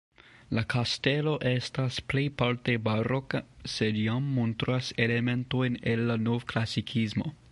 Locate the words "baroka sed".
2.87-4.01